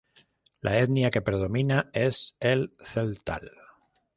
La 0.67 0.71
etnia 0.85 1.11
que 1.17 1.21
predomina 1.27 1.77
es 2.07 2.23
el 2.53 2.67
tzeltal. 2.77 3.47